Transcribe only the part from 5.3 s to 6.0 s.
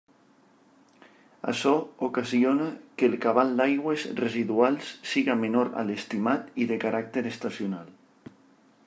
menor a